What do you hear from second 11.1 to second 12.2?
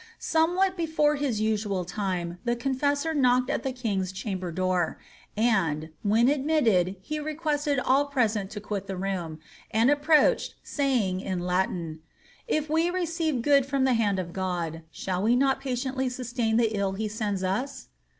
in Latin, ^